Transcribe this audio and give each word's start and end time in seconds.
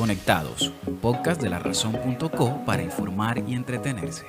Conectados, 0.00 0.72
un 0.86 0.96
podcast 0.96 1.42
de 1.42 1.50
la 1.50 1.58
razón.co 1.58 2.64
para 2.64 2.82
informar 2.82 3.44
y 3.46 3.52
entretenerse. 3.52 4.24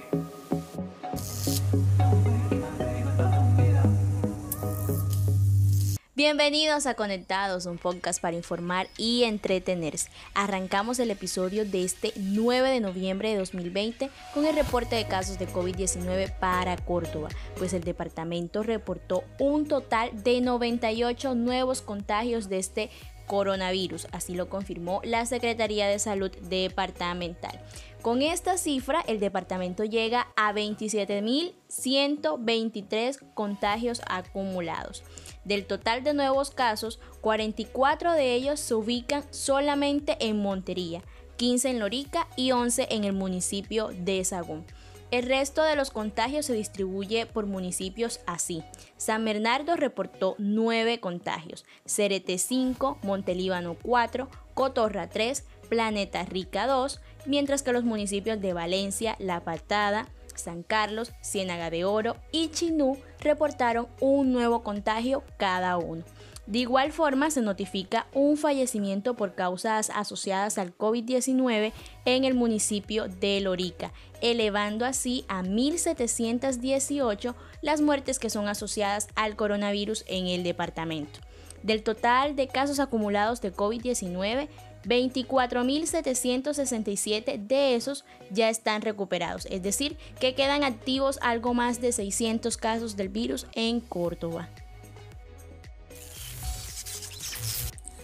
Bienvenidos 6.14 6.88
a 6.88 6.96
Conectados, 6.96 7.68
un 7.68 7.78
podcast 7.78 8.22
para 8.22 8.36
informar 8.36 8.90
y 8.98 9.24
entretenerse. 9.24 10.10
Arrancamos 10.34 11.00
el 11.00 11.10
episodio 11.10 11.64
de 11.64 11.86
este 11.86 12.12
9 12.18 12.70
de 12.70 12.82
noviembre 12.82 13.30
de 13.30 13.38
2020 13.38 14.10
con 14.34 14.46
el 14.46 14.56
reporte 14.56 14.98
de 14.98 15.08
casos 15.08 15.40
de 15.40 15.48
COVID-19 15.48 16.38
para 16.38 16.76
Córdoba, 16.76 17.30
pues 17.58 17.72
el 17.72 17.86
departamento 17.86 18.62
reportó 18.62 19.24
un 19.40 19.66
total 19.70 20.22
de 20.22 20.42
98 20.42 21.34
nuevos 21.34 21.82
contagios 21.82 22.50
de 22.50 22.60
este 22.60 22.90
coronavirus, 23.28 24.08
así 24.12 24.36
lo 24.36 24.50
confirmó 24.50 25.00
la 25.04 25.26
Secretaría 25.26 25.88
de 25.88 26.00
Salud 26.00 26.32
Departamental. 26.50 27.60
Con 28.02 28.22
esta 28.24 28.58
cifra, 28.58 29.04
el 29.08 29.20
departamento 29.20 29.84
llega 29.84 30.30
a 30.36 30.52
27.123 30.54 33.20
contagios 33.36 34.02
acumulados. 34.08 35.04
Del 35.46 35.66
total 35.66 36.04
de 36.04 36.16
nuevos 36.16 36.50
casos, 36.50 37.00
44 37.22 38.14
de 38.14 38.34
ellos 38.34 38.60
se 38.60 38.74
ubican 38.74 39.24
solamente 39.30 40.18
en 40.20 40.42
Montería, 40.42 41.04
15 41.38 41.70
en 41.70 41.78
Lorica 41.80 42.28
y 42.36 42.52
11 42.52 42.88
en 42.90 43.04
el 43.04 43.14
municipio 43.14 43.92
de 43.96 44.26
Sagún. 44.26 44.66
El 45.12 45.26
resto 45.26 45.64
de 45.64 45.76
los 45.76 45.92
contagios 45.92 46.46
se 46.46 46.54
distribuye 46.54 47.26
por 47.26 47.46
municipios 47.46 48.22
así. 48.26 48.64
San 48.96 49.26
Bernardo 49.26 49.76
reportó 49.76 50.36
9 50.38 51.02
contagios, 51.02 51.66
Cerete 51.86 52.38
5, 52.38 53.00
Montelíbano 53.04 53.76
4, 53.82 54.30
Cotorra 54.54 55.10
3, 55.10 55.44
Planeta 55.68 56.24
Rica 56.24 56.66
2, 56.66 57.02
mientras 57.26 57.62
que 57.62 57.74
los 57.74 57.84
municipios 57.84 58.40
de 58.40 58.54
Valencia, 58.54 59.18
La 59.20 59.42
Patada, 59.42 60.08
San 60.34 60.64
Carlos, 60.64 61.12
Ciénaga 61.22 61.70
de 61.70 61.84
Oro 61.84 62.16
y 62.32 62.48
Chinú 62.48 62.98
reportaron 63.20 63.90
un 64.00 64.32
nuevo 64.32 64.64
contagio 64.64 65.24
cada 65.36 65.76
uno. 65.78 66.06
De 66.48 66.60
igual 66.60 66.92
forma, 66.92 67.30
se 67.30 67.42
notifica 67.42 68.08
un 68.14 68.36
fallecimiento 68.36 69.16
por 69.16 69.36
causas 69.36 69.92
asociadas 69.94 70.58
al 70.58 70.76
COVID-19 70.76 71.72
en 72.06 72.26
el 72.26 72.34
municipio 72.34 73.08
de 73.08 73.40
Lorica, 73.42 73.94
elevando 74.22 74.86
así 74.86 75.24
a 75.28 75.44
1.718 75.44 77.36
las 77.62 77.82
muertes 77.82 78.20
que 78.20 78.30
son 78.30 78.48
asociadas 78.48 79.08
al 79.16 79.36
coronavirus 79.36 80.06
en 80.08 80.28
el 80.28 80.44
departamento. 80.44 81.20
Del 81.64 81.84
total 81.84 82.36
de 82.36 82.48
casos 82.48 82.80
acumulados 82.80 83.42
de 83.42 83.54
COVID-19, 83.54 84.48
24.767 84.84 87.38
de 87.38 87.76
esos 87.76 88.04
ya 88.32 88.50
están 88.50 88.82
recuperados, 88.82 89.46
es 89.46 89.62
decir, 89.62 89.96
que 90.20 90.34
quedan 90.34 90.64
activos 90.64 91.20
algo 91.22 91.54
más 91.54 91.82
de 91.82 91.92
600 91.92 92.58
casos 92.58 92.96
del 92.96 93.10
virus 93.10 93.46
en 93.54 93.80
Córdoba. 93.80 94.50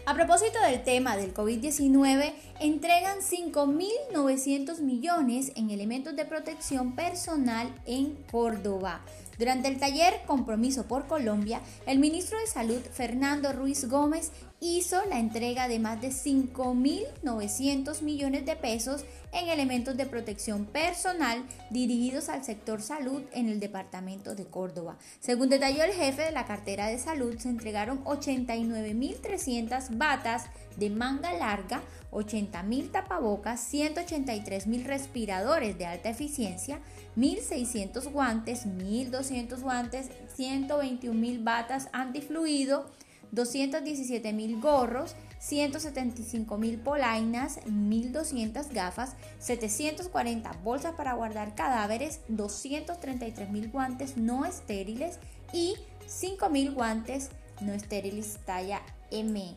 A 0.07 0.13
propósito 0.13 0.57
del 0.61 0.85
tema 0.85 1.17
del 1.17 1.33
COVID-19, 1.33 2.33
entregan 2.61 3.17
5.900 3.17 4.79
millones 4.79 5.51
en 5.57 5.69
elementos 5.69 6.15
de 6.15 6.23
protección 6.23 6.95
personal 6.95 7.67
en 7.85 8.15
Córdoba. 8.31 9.01
Durante 9.37 9.67
el 9.67 9.79
taller 9.79 10.21
Compromiso 10.25 10.87
por 10.87 11.07
Colombia, 11.07 11.61
el 11.85 11.99
ministro 11.99 12.39
de 12.39 12.47
Salud, 12.47 12.81
Fernando 12.91 13.53
Ruiz 13.53 13.87
Gómez, 13.87 14.31
hizo 14.59 15.05
la 15.05 15.19
entrega 15.19 15.67
de 15.67 15.77
más 15.77 16.01
de 16.01 16.09
5.900 16.09 18.01
millones 18.01 18.45
de 18.45 18.55
pesos 18.55 19.05
en 19.31 19.49
elementos 19.49 19.95
de 19.95 20.07
protección 20.07 20.65
personal 20.65 21.43
dirigidos 21.69 22.29
al 22.29 22.43
sector 22.43 22.81
salud 22.81 23.21
en 23.33 23.49
el 23.49 23.59
departamento 23.59 24.33
de 24.33 24.45
Córdoba. 24.45 24.97
Según 25.19 25.49
detalló 25.49 25.83
el 25.83 25.93
jefe 25.93 26.23
de 26.23 26.31
la 26.31 26.47
cartera 26.47 26.87
de 26.87 26.97
salud, 26.97 27.37
se 27.37 27.49
entregaron 27.49 28.03
89.300 28.05 29.97
batas 29.97 30.45
de 30.77 30.89
manga 30.89 31.33
larga, 31.33 31.81
80.000 32.11 32.91
tapabocas, 32.91 33.71
183.000 33.73 34.83
respiradores 34.83 35.77
de 35.77 35.85
alta 35.85 36.09
eficiencia, 36.09 36.79
1.600 37.17 38.11
guantes, 38.11 38.65
1.200 38.65 39.59
guantes, 39.61 40.09
121.000 40.37 41.43
batas 41.43 41.89
antifluido, 41.91 42.89
217 43.31 44.31
mil 44.33 44.59
gorros, 44.61 45.15
175 45.39 46.57
mil 46.57 46.79
polainas, 46.79 47.59
1.200 47.65 48.71
gafas, 48.71 49.15
740 49.39 50.51
bolsas 50.63 50.95
para 50.95 51.13
guardar 51.13 51.55
cadáveres, 51.55 52.21
233 52.29 53.49
mil 53.49 53.69
guantes 53.69 54.17
no 54.17 54.45
estériles 54.45 55.19
y 55.51 55.75
5 56.07 56.49
mil 56.49 56.73
guantes 56.73 57.29
no 57.61 57.73
estériles 57.73 58.39
talla 58.45 58.81
M. 59.11 59.55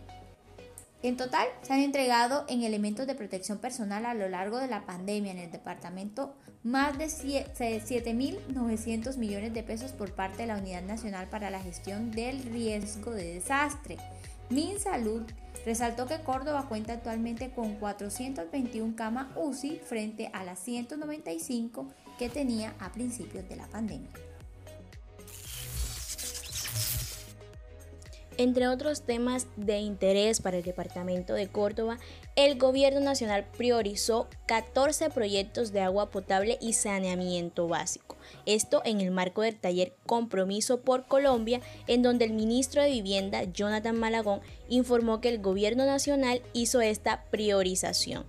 En 1.02 1.16
total, 1.16 1.48
se 1.62 1.72
han 1.72 1.80
entregado 1.80 2.44
en 2.48 2.62
elementos 2.62 3.06
de 3.06 3.14
protección 3.14 3.56
personal 3.58 4.04
a 4.04 4.12
lo 4.12 4.28
largo 4.28 4.58
de 4.58 4.66
la 4.66 4.84
pandemia 4.84 5.32
en 5.32 5.38
el 5.38 5.50
departamento 5.50 6.34
más 6.62 6.98
de 6.98 7.06
7.900 7.06 9.16
millones 9.16 9.54
de 9.54 9.62
pesos 9.62 9.92
por 9.92 10.12
parte 10.12 10.42
de 10.42 10.48
la 10.48 10.58
Unidad 10.58 10.82
Nacional 10.82 11.26
para 11.30 11.48
la 11.48 11.60
Gestión 11.60 12.10
del 12.10 12.42
Riesgo 12.42 13.12
de 13.12 13.32
Desastre. 13.32 13.96
MinSalud 14.50 15.22
resaltó 15.64 16.04
que 16.06 16.20
Córdoba 16.20 16.66
cuenta 16.68 16.92
actualmente 16.92 17.50
con 17.50 17.76
421 17.76 18.94
camas 18.94 19.28
UCI 19.36 19.80
frente 19.82 20.28
a 20.34 20.44
las 20.44 20.58
195 20.58 21.86
que 22.18 22.28
tenía 22.28 22.74
a 22.78 22.92
principios 22.92 23.48
de 23.48 23.56
la 23.56 23.66
pandemia. 23.68 24.10
Entre 28.40 28.68
otros 28.68 29.02
temas 29.02 29.48
de 29.58 29.80
interés 29.80 30.40
para 30.40 30.56
el 30.56 30.62
departamento 30.62 31.34
de 31.34 31.48
Córdoba, 31.48 31.98
el 32.36 32.56
gobierno 32.56 32.98
nacional 33.00 33.44
priorizó 33.54 34.28
14 34.46 35.10
proyectos 35.10 35.72
de 35.72 35.82
agua 35.82 36.10
potable 36.10 36.56
y 36.58 36.72
saneamiento 36.72 37.68
básico. 37.68 38.16
Esto 38.46 38.80
en 38.86 39.02
el 39.02 39.10
marco 39.10 39.42
del 39.42 39.60
taller 39.60 39.94
Compromiso 40.06 40.80
por 40.80 41.04
Colombia, 41.04 41.60
en 41.86 42.00
donde 42.00 42.24
el 42.24 42.32
ministro 42.32 42.82
de 42.82 42.88
Vivienda, 42.88 43.44
Jonathan 43.44 43.98
Malagón, 43.98 44.40
informó 44.70 45.20
que 45.20 45.28
el 45.28 45.42
gobierno 45.42 45.84
nacional 45.84 46.40
hizo 46.54 46.80
esta 46.80 47.24
priorización. 47.30 48.24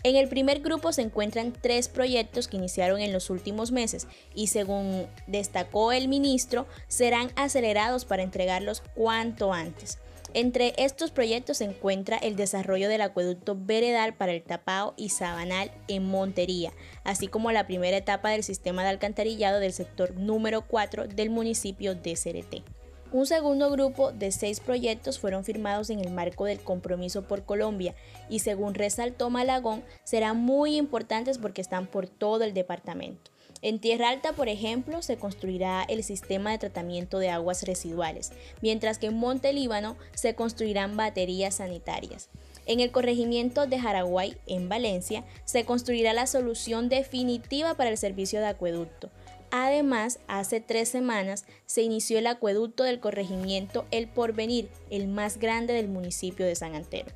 En 0.02 0.16
el 0.16 0.28
primer 0.28 0.60
grupo 0.60 0.92
se 0.92 1.02
encuentran 1.02 1.52
tres 1.52 1.88
proyectos 1.88 2.48
que 2.48 2.56
iniciaron 2.56 3.00
en 3.00 3.12
los 3.12 3.30
últimos 3.30 3.70
meses 3.70 4.08
y 4.34 4.48
según 4.48 5.06
destacó 5.28 5.92
el 5.92 6.08
ministro, 6.08 6.66
serán 6.88 7.30
acelerados 7.36 8.04
para 8.04 8.24
entregarlos 8.24 8.82
cuanto 8.96 9.52
antes. 9.52 9.98
Entre 10.34 10.74
estos 10.76 11.10
proyectos 11.10 11.58
se 11.58 11.64
encuentra 11.64 12.18
el 12.18 12.36
desarrollo 12.36 12.88
del 12.88 13.00
acueducto 13.00 13.56
veredal 13.58 14.14
para 14.14 14.32
el 14.32 14.42
tapao 14.42 14.92
y 14.96 15.08
sabanal 15.08 15.70
en 15.88 16.04
Montería, 16.04 16.72
así 17.02 17.28
como 17.28 17.50
la 17.50 17.66
primera 17.66 17.96
etapa 17.96 18.30
del 18.30 18.42
sistema 18.42 18.82
de 18.82 18.90
alcantarillado 18.90 19.58
del 19.58 19.72
sector 19.72 20.14
número 20.16 20.66
4 20.66 21.08
del 21.08 21.30
municipio 21.30 21.94
de 21.94 22.14
Cereté. 22.14 22.62
Un 23.10 23.24
segundo 23.24 23.70
grupo 23.70 24.12
de 24.12 24.30
seis 24.30 24.60
proyectos 24.60 25.18
fueron 25.18 25.42
firmados 25.42 25.88
en 25.88 26.00
el 26.00 26.10
marco 26.10 26.44
del 26.44 26.60
compromiso 26.60 27.26
por 27.26 27.44
Colombia 27.44 27.94
y 28.28 28.40
según 28.40 28.74
resaltó 28.74 29.30
Malagón 29.30 29.82
serán 30.04 30.36
muy 30.36 30.76
importantes 30.76 31.38
porque 31.38 31.62
están 31.62 31.86
por 31.86 32.06
todo 32.06 32.44
el 32.44 32.52
departamento. 32.52 33.30
En 33.60 33.80
Tierra 33.80 34.10
Alta, 34.10 34.32
por 34.32 34.48
ejemplo, 34.48 35.02
se 35.02 35.16
construirá 35.16 35.84
el 35.88 36.04
sistema 36.04 36.52
de 36.52 36.58
tratamiento 36.58 37.18
de 37.18 37.30
aguas 37.30 37.64
residuales, 37.64 38.32
mientras 38.60 38.98
que 38.98 39.06
en 39.06 39.16
Monte 39.16 39.52
Líbano 39.52 39.96
se 40.14 40.34
construirán 40.34 40.96
baterías 40.96 41.56
sanitarias. 41.56 42.28
En 42.66 42.80
el 42.80 42.92
corregimiento 42.92 43.66
de 43.66 43.78
Jaraguay, 43.78 44.36
en 44.46 44.68
Valencia, 44.68 45.24
se 45.44 45.64
construirá 45.64 46.12
la 46.12 46.26
solución 46.26 46.88
definitiva 46.88 47.74
para 47.74 47.90
el 47.90 47.98
servicio 47.98 48.40
de 48.40 48.46
acueducto. 48.46 49.10
Además, 49.50 50.18
hace 50.28 50.60
tres 50.60 50.90
semanas 50.90 51.46
se 51.64 51.82
inició 51.82 52.18
el 52.18 52.26
acueducto 52.26 52.84
del 52.84 53.00
corregimiento 53.00 53.86
El 53.90 54.06
Porvenir, 54.06 54.68
el 54.90 55.08
más 55.08 55.38
grande 55.38 55.72
del 55.72 55.88
municipio 55.88 56.44
de 56.44 56.54
San 56.54 56.74
Antero. 56.74 57.10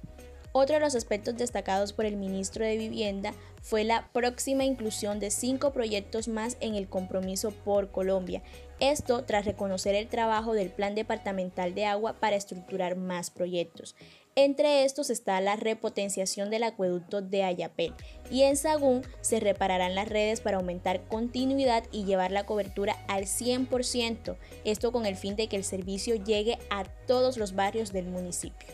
Otro 0.52 0.74
de 0.74 0.80
los 0.80 0.94
aspectos 0.94 1.36
destacados 1.36 1.94
por 1.94 2.04
el 2.04 2.16
ministro 2.16 2.62
de 2.64 2.76
Vivienda 2.76 3.32
fue 3.62 3.84
la 3.84 4.10
próxima 4.12 4.64
inclusión 4.64 5.18
de 5.18 5.30
cinco 5.30 5.72
proyectos 5.72 6.28
más 6.28 6.58
en 6.60 6.74
el 6.74 6.88
compromiso 6.88 7.52
por 7.52 7.90
Colombia. 7.90 8.42
Esto 8.78 9.24
tras 9.24 9.46
reconocer 9.46 9.94
el 9.94 10.08
trabajo 10.08 10.52
del 10.52 10.68
Plan 10.70 10.94
Departamental 10.94 11.74
de 11.74 11.86
Agua 11.86 12.14
para 12.20 12.36
estructurar 12.36 12.96
más 12.96 13.30
proyectos. 13.30 13.94
Entre 14.34 14.84
estos 14.84 15.08
está 15.08 15.40
la 15.40 15.56
repotenciación 15.56 16.50
del 16.50 16.64
acueducto 16.64 17.22
de 17.22 17.44
Ayapel 17.44 17.94
y 18.30 18.42
en 18.42 18.56
Sagún 18.56 19.02
se 19.20 19.40
repararán 19.40 19.94
las 19.94 20.08
redes 20.08 20.40
para 20.40 20.56
aumentar 20.56 21.06
continuidad 21.06 21.84
y 21.92 22.04
llevar 22.04 22.30
la 22.30 22.46
cobertura 22.46 22.96
al 23.08 23.24
100%, 23.24 24.36
esto 24.64 24.92
con 24.92 25.06
el 25.06 25.16
fin 25.16 25.36
de 25.36 25.48
que 25.48 25.56
el 25.56 25.64
servicio 25.64 26.14
llegue 26.14 26.58
a 26.70 26.84
todos 27.06 27.36
los 27.36 27.54
barrios 27.54 27.92
del 27.92 28.06
municipio. 28.06 28.68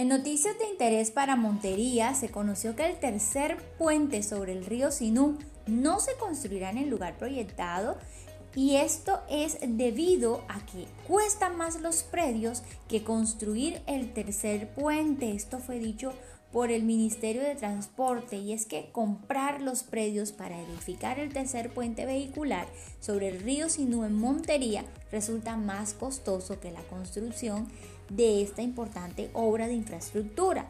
En 0.00 0.08
noticias 0.08 0.58
de 0.58 0.66
interés 0.66 1.10
para 1.10 1.36
Montería 1.36 2.14
se 2.14 2.30
conoció 2.30 2.74
que 2.74 2.86
el 2.86 2.98
tercer 2.98 3.58
puente 3.76 4.22
sobre 4.22 4.52
el 4.52 4.64
río 4.64 4.90
Sinú 4.90 5.36
no 5.66 6.00
se 6.00 6.14
construirá 6.14 6.70
en 6.70 6.78
el 6.78 6.88
lugar 6.88 7.18
proyectado 7.18 7.98
y 8.54 8.76
esto 8.76 9.20
es 9.28 9.58
debido 9.60 10.42
a 10.48 10.64
que 10.64 10.86
cuestan 11.06 11.58
más 11.58 11.82
los 11.82 12.02
predios 12.02 12.62
que 12.88 13.04
construir 13.04 13.82
el 13.86 14.14
tercer 14.14 14.70
puente. 14.70 15.32
Esto 15.32 15.58
fue 15.58 15.78
dicho 15.78 16.14
por 16.50 16.70
el 16.70 16.82
Ministerio 16.82 17.42
de 17.42 17.54
Transporte 17.54 18.38
y 18.38 18.54
es 18.54 18.64
que 18.64 18.90
comprar 18.92 19.60
los 19.60 19.82
predios 19.82 20.32
para 20.32 20.62
edificar 20.62 21.20
el 21.20 21.30
tercer 21.30 21.74
puente 21.74 22.06
vehicular 22.06 22.66
sobre 23.00 23.28
el 23.28 23.40
río 23.40 23.68
Sinú 23.68 24.04
en 24.04 24.14
Montería 24.14 24.82
resulta 25.12 25.58
más 25.58 25.92
costoso 25.92 26.58
que 26.58 26.72
la 26.72 26.82
construcción 26.84 27.68
de 28.10 28.42
esta 28.42 28.60
importante 28.62 29.30
obra 29.32 29.66
de 29.66 29.74
infraestructura. 29.74 30.68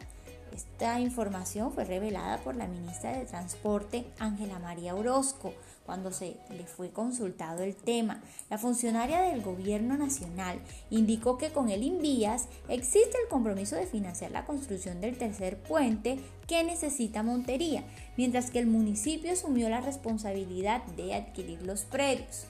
Esta 0.53 0.99
información 0.99 1.71
fue 1.71 1.85
revelada 1.85 2.37
por 2.39 2.55
la 2.55 2.67
ministra 2.67 3.17
de 3.17 3.25
Transporte, 3.25 4.05
Ángela 4.19 4.59
María 4.59 4.95
Orozco, 4.95 5.53
cuando 5.85 6.11
se 6.11 6.37
le 6.49 6.65
fue 6.65 6.89
consultado 6.91 7.63
el 7.63 7.75
tema. 7.75 8.21
La 8.49 8.57
funcionaria 8.57 9.21
del 9.21 9.41
Gobierno 9.41 9.97
Nacional 9.97 10.59
indicó 10.89 11.37
que 11.37 11.51
con 11.51 11.69
el 11.69 11.83
INVIAS 11.83 12.47
existe 12.67 13.17
el 13.23 13.29
compromiso 13.29 13.75
de 13.75 13.87
financiar 13.87 14.31
la 14.31 14.45
construcción 14.45 15.01
del 15.01 15.17
tercer 15.17 15.57
puente 15.57 16.19
que 16.47 16.63
necesita 16.63 17.23
Montería, 17.23 17.83
mientras 18.17 18.51
que 18.51 18.59
el 18.59 18.67
municipio 18.67 19.31
asumió 19.31 19.69
la 19.69 19.81
responsabilidad 19.81 20.83
de 20.97 21.15
adquirir 21.15 21.61
los 21.63 21.85
predios. 21.85 22.47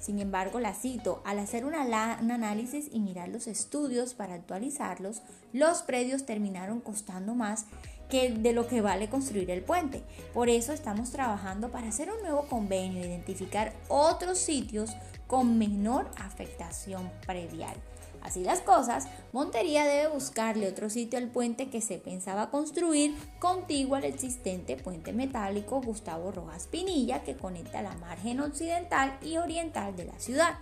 Sin 0.00 0.18
embargo, 0.18 0.60
la 0.60 0.72
cito, 0.72 1.22
al 1.26 1.38
hacer 1.38 1.64
un 1.66 1.74
análisis 1.74 2.88
y 2.90 3.00
mirar 3.00 3.28
los 3.28 3.46
estudios 3.46 4.14
para 4.14 4.34
actualizarlos, 4.34 5.22
los 5.52 5.82
predios 5.82 6.24
terminaron 6.24 6.80
costando 6.80 7.34
más 7.34 7.66
que 8.08 8.30
de 8.30 8.52
lo 8.52 8.66
que 8.66 8.80
vale 8.80 9.08
construir 9.08 9.50
el 9.50 9.62
puente. 9.62 10.02
Por 10.34 10.48
eso 10.48 10.72
estamos 10.72 11.10
trabajando 11.10 11.70
para 11.70 11.88
hacer 11.88 12.10
un 12.10 12.20
nuevo 12.22 12.46
convenio 12.48 13.06
identificar 13.06 13.72
otros 13.88 14.38
sitios 14.38 14.96
con 15.26 15.58
menor 15.58 16.10
afectación 16.16 17.10
predial. 17.26 17.76
Así 18.22 18.44
las 18.44 18.60
cosas, 18.60 19.08
Montería 19.32 19.84
debe 19.84 20.08
buscarle 20.08 20.68
otro 20.68 20.90
sitio 20.90 21.18
al 21.18 21.28
puente 21.28 21.70
que 21.70 21.80
se 21.80 21.98
pensaba 21.98 22.50
construir 22.50 23.16
contiguo 23.38 23.96
al 23.96 24.04
existente 24.04 24.76
puente 24.76 25.12
metálico 25.12 25.80
Gustavo 25.80 26.30
Rojas 26.30 26.66
Pinilla 26.66 27.22
que 27.22 27.36
conecta 27.36 27.82
la 27.82 27.94
margen 27.94 28.40
occidental 28.40 29.18
y 29.22 29.38
oriental 29.38 29.96
de 29.96 30.04
la 30.04 30.18
ciudad. 30.18 30.58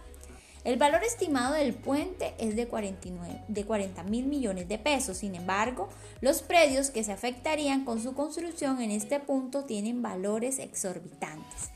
El 0.64 0.76
valor 0.76 1.02
estimado 1.04 1.54
del 1.54 1.72
puente 1.72 2.34
es 2.38 2.56
de, 2.56 2.66
49, 2.66 3.42
de 3.48 3.64
40 3.64 4.02
mil 4.02 4.26
millones 4.26 4.68
de 4.68 4.78
pesos. 4.78 5.18
Sin 5.18 5.34
embargo, 5.34 5.88
los 6.20 6.42
predios 6.42 6.90
que 6.90 7.04
se 7.04 7.12
afectarían 7.12 7.84
con 7.84 8.02
su 8.02 8.14
construcción 8.14 8.80
en 8.82 8.90
este 8.90 9.20
punto 9.20 9.64
tienen 9.64 10.02
valores 10.02 10.58
exorbitantes. 10.58 11.70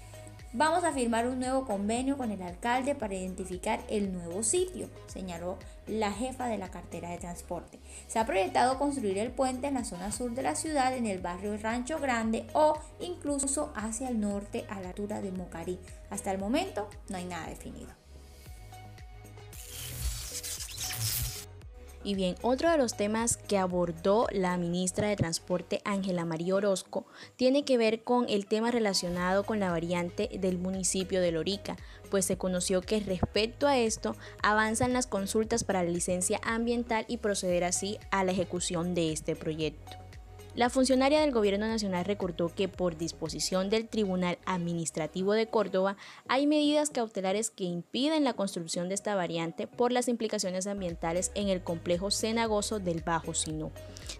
Vamos 0.54 0.84
a 0.84 0.92
firmar 0.92 1.26
un 1.26 1.40
nuevo 1.40 1.64
convenio 1.64 2.18
con 2.18 2.30
el 2.30 2.42
alcalde 2.42 2.94
para 2.94 3.14
identificar 3.14 3.80
el 3.88 4.12
nuevo 4.12 4.42
sitio, 4.42 4.90
señaló 5.06 5.56
la 5.86 6.12
jefa 6.12 6.46
de 6.46 6.58
la 6.58 6.70
cartera 6.70 7.08
de 7.08 7.16
transporte. 7.16 7.78
Se 8.06 8.18
ha 8.18 8.26
proyectado 8.26 8.78
construir 8.78 9.16
el 9.16 9.30
puente 9.30 9.68
en 9.68 9.74
la 9.74 9.84
zona 9.84 10.12
sur 10.12 10.32
de 10.32 10.42
la 10.42 10.54
ciudad, 10.54 10.94
en 10.94 11.06
el 11.06 11.20
barrio 11.20 11.56
Rancho 11.56 11.98
Grande 11.98 12.46
o 12.52 12.78
incluso 13.00 13.72
hacia 13.74 14.10
el 14.10 14.20
norte 14.20 14.66
a 14.68 14.82
la 14.82 14.88
altura 14.88 15.22
de 15.22 15.32
Mocarí. 15.32 15.78
Hasta 16.10 16.30
el 16.30 16.38
momento 16.38 16.86
no 17.08 17.16
hay 17.16 17.24
nada 17.24 17.46
definido. 17.46 18.01
Y 22.04 22.14
bien, 22.14 22.34
otro 22.42 22.70
de 22.70 22.78
los 22.78 22.96
temas 22.96 23.36
que 23.36 23.58
abordó 23.58 24.26
la 24.32 24.56
ministra 24.56 25.08
de 25.08 25.16
Transporte 25.16 25.80
Ángela 25.84 26.24
María 26.24 26.56
Orozco 26.56 27.06
tiene 27.36 27.64
que 27.64 27.78
ver 27.78 28.02
con 28.02 28.28
el 28.28 28.46
tema 28.46 28.72
relacionado 28.72 29.44
con 29.44 29.60
la 29.60 29.70
variante 29.70 30.28
del 30.40 30.58
municipio 30.58 31.20
de 31.20 31.30
Lorica, 31.30 31.76
pues 32.10 32.24
se 32.24 32.36
conoció 32.36 32.82
que 32.82 33.00
respecto 33.00 33.68
a 33.68 33.78
esto 33.78 34.16
avanzan 34.42 34.92
las 34.92 35.06
consultas 35.06 35.62
para 35.62 35.84
la 35.84 35.90
licencia 35.90 36.40
ambiental 36.42 37.04
y 37.06 37.18
proceder 37.18 37.62
así 37.62 37.98
a 38.10 38.24
la 38.24 38.32
ejecución 38.32 38.94
de 38.94 39.12
este 39.12 39.36
proyecto. 39.36 40.02
La 40.54 40.68
funcionaria 40.68 41.22
del 41.22 41.32
Gobierno 41.32 41.66
Nacional 41.66 42.04
recordó 42.04 42.50
que 42.54 42.68
por 42.68 42.98
disposición 42.98 43.70
del 43.70 43.88
Tribunal 43.88 44.36
Administrativo 44.44 45.32
de 45.32 45.46
Córdoba 45.46 45.96
hay 46.28 46.46
medidas 46.46 46.90
cautelares 46.90 47.48
que 47.48 47.64
impiden 47.64 48.22
la 48.22 48.34
construcción 48.34 48.90
de 48.90 48.94
esta 48.94 49.14
variante 49.14 49.66
por 49.66 49.92
las 49.92 50.08
implicaciones 50.08 50.66
ambientales 50.66 51.32
en 51.34 51.48
el 51.48 51.62
complejo 51.62 52.10
cenagoso 52.10 52.80
del 52.80 53.00
Bajo 53.00 53.32
Sinú. 53.32 53.70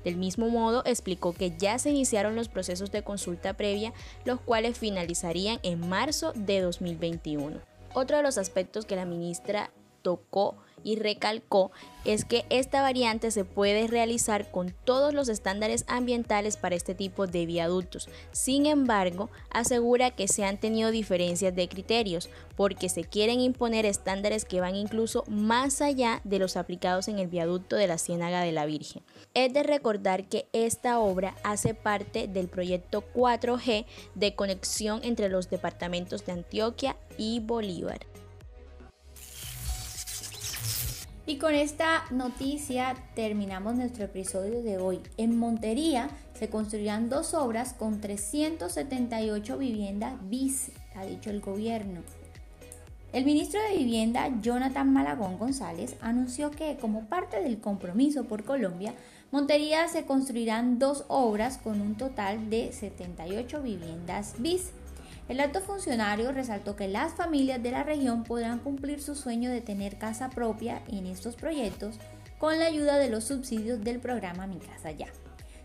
Del 0.05 0.17
mismo 0.17 0.49
modo, 0.49 0.82
explicó 0.87 1.34
que 1.34 1.55
ya 1.58 1.79
se 1.79 1.90
iniciaron 1.90 2.34
los 2.34 2.49
procesos 2.49 2.90
de 2.90 3.02
consulta 3.02 3.52
previa, 3.52 3.93
los 4.25 4.40
cuales 4.40 4.79
finalizarían 4.79 5.61
en 5.62 5.87
marzo 5.87 6.32
de 6.34 6.62
2021. 6.62 7.61
Otro 7.93 8.17
de 8.17 8.23
los 8.23 8.38
aspectos 8.38 8.87
que 8.87 8.96
la 8.96 9.05
ministra 9.05 9.70
tocó 10.00 10.56
y 10.84 10.96
recalcó 10.96 11.70
es 12.05 12.25
que 12.25 12.44
esta 12.50 12.82
variante 12.82 13.31
se 13.31 13.44
puede 13.44 13.87
realizar 13.87 14.50
con 14.50 14.75
todos 14.84 15.14
los 15.14 15.29
estándares 15.29 15.84
ambientales 15.87 16.56
para 16.56 16.75
este 16.75 16.94
tipo 16.94 17.26
de 17.26 17.46
viaductos. 17.46 18.08
Sin 18.32 18.67
embargo, 18.67 19.31
asegura 19.50 20.11
que 20.11 20.29
se 20.29 20.44
han 20.44 20.58
tenido 20.58 20.90
diferencias 20.90 21.55
de 21.55 21.69
criterios 21.69 22.29
porque 22.56 22.88
se 22.88 23.05
quieren 23.05 23.40
imponer 23.40 23.87
estándares 23.87 24.44
que 24.44 24.61
van 24.61 24.75
incluso 24.75 25.24
más 25.29 25.81
allá 25.81 26.20
de 26.24 26.39
los 26.39 26.56
aplicados 26.56 27.08
en 27.08 27.19
el 27.19 27.29
viaducto 27.29 27.77
de 27.77 27.86
la 27.86 27.98
Ciénaga 27.98 28.41
de 28.41 28.53
la 28.53 28.67
Virgen. 28.67 29.03
Es 29.34 29.53
de 29.53 29.62
recordar 29.62 30.29
que 30.29 30.46
esta 30.53 30.98
obra 30.98 31.36
hace 31.44 31.74
parte 31.74 32.29
del 32.29 32.48
proyecto 32.48 33.05
4G 33.15 33.86
de 34.15 34.34
conexión 34.34 35.01
entre 35.05 35.29
los 35.29 35.51
departamentos 35.51 36.27
de 36.27 36.32
Antioquia 36.32 36.96
y 37.17 37.41
Bolívar. 37.41 38.11
Y 41.32 41.39
con 41.39 41.55
esta 41.55 42.05
noticia 42.10 42.94
terminamos 43.15 43.74
nuestro 43.74 44.05
episodio 44.05 44.62
de 44.62 44.77
hoy. 44.77 45.01
En 45.17 45.39
Montería 45.39 46.10
se 46.34 46.51
construirán 46.51 47.08
dos 47.08 47.32
obras 47.32 47.72
con 47.72 48.03
378 48.03 49.56
viviendas 49.56 50.12
bis, 50.29 50.72
ha 50.94 51.06
dicho 51.06 51.31
el 51.31 51.41
gobierno. 51.41 52.03
El 53.15 53.24
ministro 53.24 53.62
de 53.62 53.79
Vivienda, 53.79 54.29
Jonathan 54.43 54.93
Malagón 54.93 55.39
González, 55.39 55.96
anunció 56.03 56.51
que 56.51 56.77
como 56.77 57.06
parte 57.06 57.43
del 57.43 57.60
compromiso 57.60 58.24
por 58.24 58.44
Colombia, 58.44 58.93
Montería 59.31 59.89
se 59.89 60.05
construirán 60.05 60.79
dos 60.79 61.06
obras 61.08 61.56
con 61.56 61.81
un 61.81 61.94
total 61.94 62.51
de 62.51 62.72
78 62.72 63.62
viviendas 63.62 64.34
bis. 64.36 64.72
El 65.32 65.41
alto 65.41 65.62
funcionario 65.62 66.31
resaltó 66.31 66.77
que 66.77 66.89
las 66.89 67.15
familias 67.15 67.62
de 67.62 67.70
la 67.70 67.84
región 67.84 68.22
podrán 68.22 68.58
cumplir 68.58 69.01
su 69.01 69.15
sueño 69.15 69.51
de 69.51 69.62
tener 69.62 69.96
casa 69.96 70.29
propia 70.29 70.82
en 70.89 71.06
estos 71.06 71.36
proyectos 71.36 71.96
con 72.36 72.58
la 72.58 72.67
ayuda 72.67 72.98
de 72.98 73.08
los 73.08 73.24
subsidios 73.24 73.82
del 73.82 73.98
programa 73.98 74.46
Mi 74.46 74.58
Casa 74.58 74.91
Ya. 74.91 75.06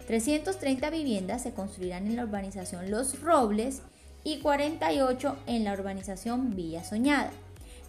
330 0.08 0.90
viviendas 0.90 1.44
se 1.44 1.52
construirán 1.52 2.08
en 2.08 2.16
la 2.16 2.24
urbanización 2.24 2.90
Los 2.90 3.20
Robles 3.20 3.82
y 4.24 4.40
48 4.40 5.36
en 5.48 5.66
la 5.66 5.74
urbanización 5.74 6.56
Villa 6.56 6.86
Soñada. 6.86 7.32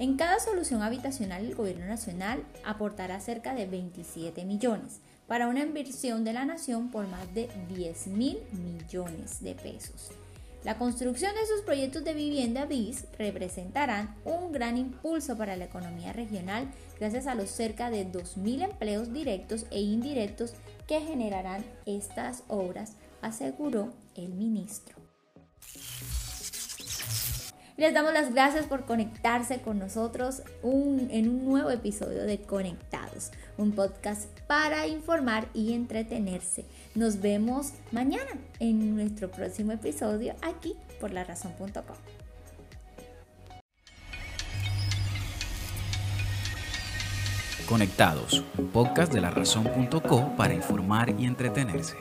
En 0.00 0.16
cada 0.16 0.40
solución 0.40 0.82
habitacional 0.82 1.44
el 1.44 1.54
gobierno 1.54 1.86
nacional 1.86 2.42
aportará 2.64 3.20
cerca 3.20 3.54
de 3.54 3.66
27 3.66 4.44
millones 4.44 4.98
para 5.28 5.46
una 5.46 5.60
inversión 5.60 6.24
de 6.24 6.32
la 6.32 6.44
nación 6.44 6.90
por 6.90 7.06
más 7.06 7.32
de 7.34 7.48
10 7.68 8.08
mil 8.08 8.40
millones 8.50 9.44
de 9.44 9.54
pesos. 9.54 10.10
La 10.64 10.76
construcción 10.76 11.34
de 11.34 11.46
sus 11.46 11.62
proyectos 11.62 12.04
de 12.04 12.14
vivienda 12.14 12.66
BIS 12.66 13.06
representarán 13.16 14.16
un 14.24 14.50
gran 14.50 14.76
impulso 14.76 15.36
para 15.36 15.56
la 15.56 15.66
economía 15.66 16.12
regional 16.12 16.68
gracias 16.98 17.26
a 17.28 17.36
los 17.36 17.48
cerca 17.48 17.90
de 17.90 18.10
2.000 18.10 18.64
empleos 18.64 19.12
directos 19.12 19.66
e 19.70 19.80
indirectos 19.80 20.54
que 20.88 21.00
generarán 21.00 21.64
estas 21.86 22.42
obras, 22.48 22.96
aseguró 23.22 23.92
el 24.16 24.34
ministro. 24.34 24.96
Les 27.78 27.94
damos 27.94 28.12
las 28.12 28.34
gracias 28.34 28.66
por 28.66 28.84
conectarse 28.84 29.60
con 29.60 29.78
nosotros 29.78 30.42
en 30.64 31.28
un 31.28 31.44
nuevo 31.44 31.70
episodio 31.70 32.24
de 32.24 32.40
Conectados, 32.40 33.30
un 33.56 33.70
podcast 33.70 34.28
para 34.48 34.88
informar 34.88 35.46
y 35.54 35.72
entretenerse. 35.72 36.64
Nos 36.96 37.20
vemos 37.20 37.72
mañana 37.92 38.32
en 38.58 38.96
nuestro 38.96 39.30
próximo 39.30 39.72
episodio 39.72 40.34
aquí 40.42 40.74
por 41.00 41.12
la 41.12 41.22
razón.com. 41.22 41.96
Conectados, 47.68 48.44
un 48.56 48.68
podcast 48.68 49.12
de 49.12 49.20
la 49.20 49.30
razón.co 49.30 50.32
para 50.36 50.52
informar 50.52 51.14
y 51.16 51.26
entretenerse. 51.26 51.96